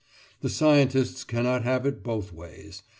[0.39, 2.81] The scientists cannot have it both ways.